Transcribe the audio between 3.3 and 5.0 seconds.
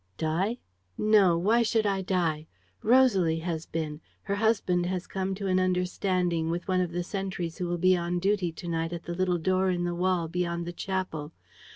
has been. Her husband